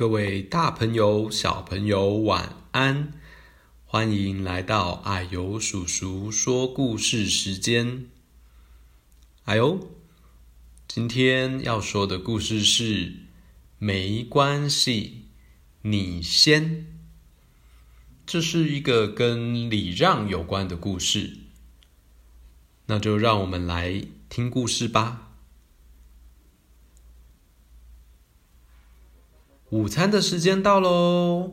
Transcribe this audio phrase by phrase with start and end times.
[0.00, 3.12] 各位大朋友、小朋友，晚安！
[3.84, 8.06] 欢迎来到啊呦叔叔说故事时间。
[9.44, 9.90] 啊呦，
[10.88, 13.12] 今天要说的故事是
[13.76, 15.26] 没关系，
[15.82, 16.86] 你先。
[18.24, 21.36] 这是一个跟礼让有关的故事，
[22.86, 25.29] 那就让我们来听故事吧。
[29.70, 31.52] 午餐的时间到喽，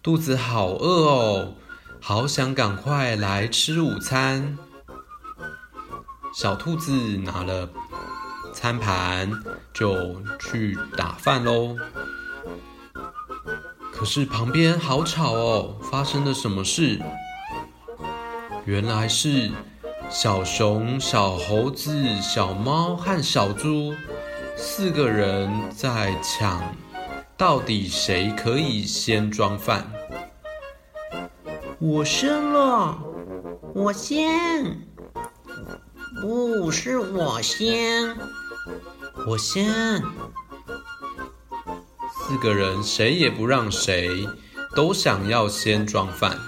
[0.00, 1.54] 肚子好饿哦，
[2.00, 4.56] 好想赶快来吃午餐。
[6.32, 7.68] 小兔子拿了
[8.52, 9.32] 餐盘
[9.74, 11.76] 就去打饭喽。
[13.92, 17.00] 可是旁边好吵哦，发生了什么事？
[18.64, 19.50] 原来是
[20.08, 23.92] 小熊、小猴子、小猫和小猪。
[24.56, 26.62] 四个人在抢，
[27.36, 29.90] 到底谁可以先装饭？
[31.78, 32.98] 我先了，
[33.74, 34.86] 我先，
[36.20, 38.16] 不是我先，
[39.26, 40.02] 我先。
[42.12, 44.26] 四个人谁也不让谁，
[44.74, 46.38] 都想要先装饭。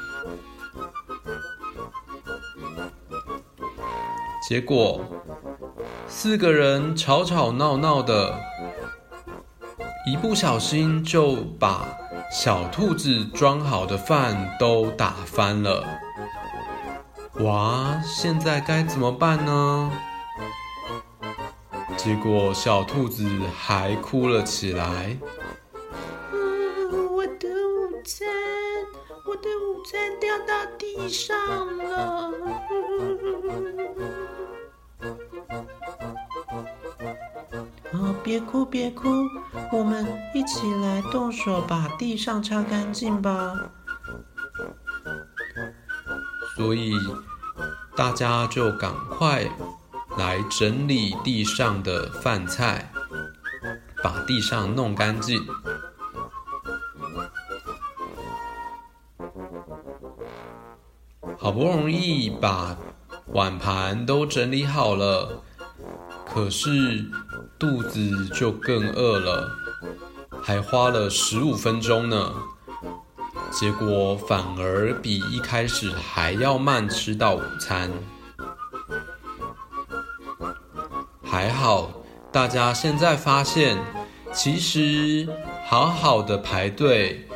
[4.48, 5.00] 结果。
[6.14, 8.38] 四个人吵吵闹闹的，
[10.06, 11.88] 一不小心就把
[12.30, 15.82] 小兔子装好的饭都打翻了。
[17.40, 19.90] 哇，现在该怎么办呢？
[21.96, 23.26] 结果小兔子
[23.58, 25.16] 还哭了起来。
[26.32, 28.28] 我的午餐，
[29.26, 31.38] 我的午餐掉到地上
[31.78, 32.30] 了。
[38.22, 39.08] 别哭，别哭，
[39.72, 43.54] 我们一起来动手把地上擦干净吧。
[46.56, 46.92] 所以
[47.96, 49.50] 大家就赶快
[50.16, 52.92] 来整理地上的饭菜，
[54.02, 55.44] 把地上弄干净。
[61.38, 62.76] 好不容易把
[63.28, 65.42] 碗盘都整理好了，
[66.32, 67.10] 可是。
[67.62, 69.48] 肚子就更饿了，
[70.42, 72.34] 还花了十五分钟呢，
[73.52, 77.88] 结果反而比一开始还要慢吃到午餐。
[81.22, 81.92] 还好，
[82.32, 83.78] 大家现在发现，
[84.32, 85.28] 其实
[85.64, 87.28] 好好的排队，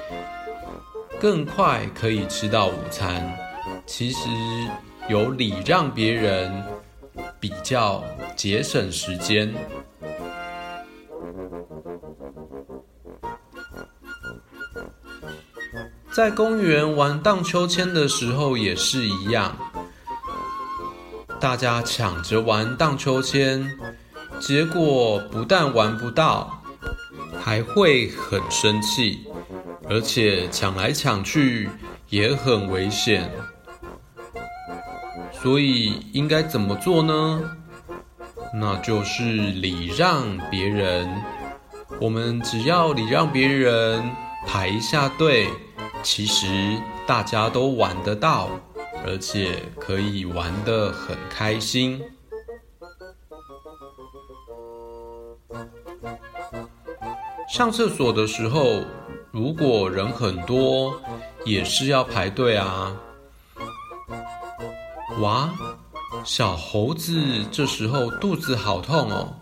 [1.20, 3.32] 更快可以吃到午餐。
[3.86, 4.28] 其实
[5.08, 6.64] 有礼让别人，
[7.38, 8.02] 比较
[8.34, 9.54] 节省时间。
[16.16, 19.54] 在公园玩荡秋千的时候也是一样，
[21.38, 23.78] 大家抢着玩荡秋千，
[24.40, 26.62] 结果不但玩不到，
[27.38, 29.26] 还会很生气，
[29.90, 31.68] 而且抢来抢去
[32.08, 33.30] 也很危险。
[35.42, 37.42] 所以应该怎么做呢？
[38.54, 41.06] 那就是礼让别人。
[42.00, 44.02] 我们只要礼让别人，
[44.46, 45.50] 排一下队。
[46.02, 48.48] 其实大家都玩得到，
[49.04, 52.02] 而且可以玩得很开心。
[57.48, 58.82] 上厕所的时候，
[59.30, 61.00] 如果人很多，
[61.44, 62.96] 也是要排队啊。
[65.20, 65.50] 哇，
[66.24, 69.34] 小猴子这时候肚子好痛哦，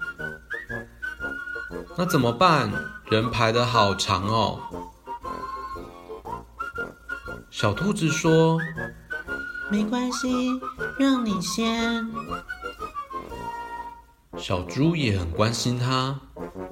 [1.96, 2.70] 那怎么办？
[3.10, 4.60] 人排得好长哦。
[7.56, 8.58] 小兔子说
[9.70, 10.60] ：“没关系，
[10.98, 12.04] 让你先。”
[14.36, 16.18] 小猪也很关心他，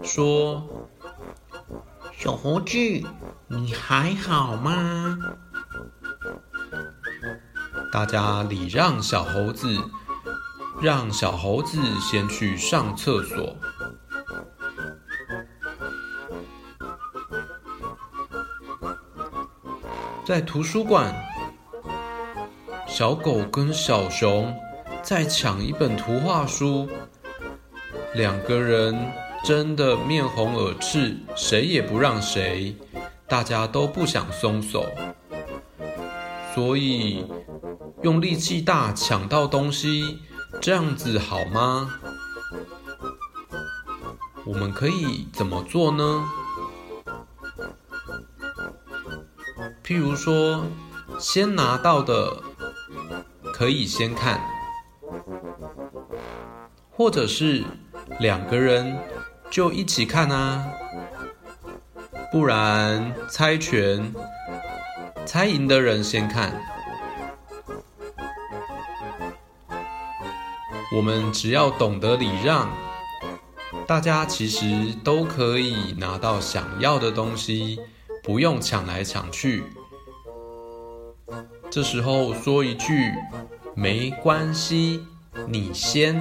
[0.03, 0.89] 说
[2.19, 2.77] ：“小猴子，
[3.47, 5.17] 你还好吗？”
[7.93, 9.79] 大家礼让小猴子，
[10.83, 13.57] 让小猴子先去上厕所。
[20.25, 21.13] 在图书馆，
[22.87, 24.55] 小狗跟小熊
[25.03, 26.89] 在抢一本图画书，
[28.15, 28.97] 两个人
[29.45, 32.77] 争得面红耳赤，谁也不让谁，
[33.27, 34.87] 大家都不想松手，
[36.55, 37.27] 所以
[38.03, 40.21] 用力气大抢到东西，
[40.61, 41.91] 这样子好吗？
[44.45, 46.25] 我们可以怎么做呢？
[49.93, 50.65] 譬如说，
[51.19, 52.43] 先拿到的
[53.53, 54.41] 可以先看，
[56.91, 57.63] 或者是
[58.19, 58.99] 两个人
[59.51, 60.73] 就一起看啊。
[62.33, 64.15] 不然猜拳，
[65.27, 66.59] 猜赢的人先看。
[70.97, 72.71] 我们只要懂得礼让，
[73.87, 77.79] 大家其实都可以拿到想要的东西，
[78.23, 79.63] 不用抢来抢去。
[81.73, 83.15] 这时候说一句
[83.75, 85.07] “没关系，
[85.49, 86.21] 你先”，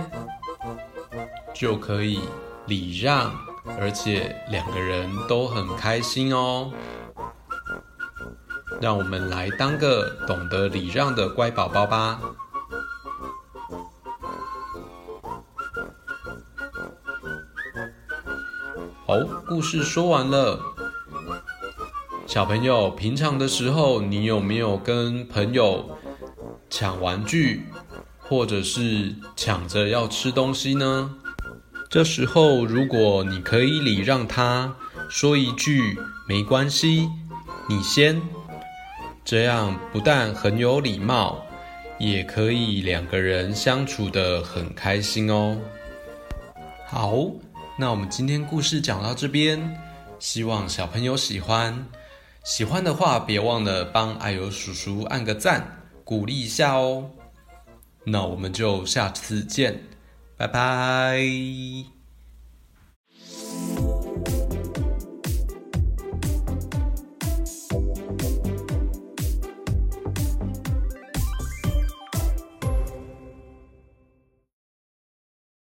[1.53, 2.21] 就可以
[2.68, 3.33] 礼让，
[3.77, 6.71] 而且两个人都很开心哦。
[8.80, 12.21] 让我们来当个懂得礼让的乖宝宝吧。
[19.06, 20.70] 好，故事说完了。
[22.31, 25.99] 小朋友，平常的时候，你有没有跟朋友
[26.69, 27.65] 抢玩具，
[28.19, 31.13] 或者是抢着要吃东西呢？
[31.89, 34.73] 这时候，如果你可以礼让他，
[35.09, 37.09] 说一句“没关系，
[37.67, 38.21] 你先”，
[39.25, 41.45] 这样不但很有礼貌，
[41.99, 45.57] 也可以两个人相处得很开心哦。
[46.87, 47.13] 好。
[47.77, 49.77] 那我们今天故事讲到这边，
[50.17, 51.85] 希望小朋友喜欢。
[52.43, 57.09] 喜欢的话，别忘了帮爱油叔叔按个赞，鼓励一下哦。
[58.03, 59.83] 那我们就下次见，
[60.38, 62.00] 拜拜。